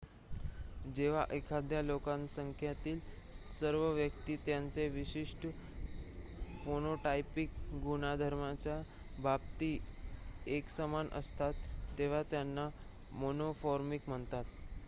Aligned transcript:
जेव्हा 0.89 1.23
एखाद्या 1.31 1.81
लोकसंख्येतील 1.81 2.99
सर्व 3.51 3.81
व्यक्ती 3.89 4.35
त्यांच्या 4.45 4.85
विशिष्ट 4.93 5.45
फेनोटायपिक 6.63 7.49
गुणधर्माच्या 7.83 8.81
बाबतीत 9.19 10.47
एकसमान 10.49 11.09
असतात 11.13 11.53
तेव्हा 11.97 12.23
त्यांना 12.31 12.69
मोनोमॉर्फिक 13.13 14.09
म्हणतात 14.09 14.43